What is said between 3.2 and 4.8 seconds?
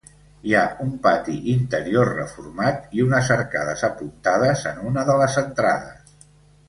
arcades apuntades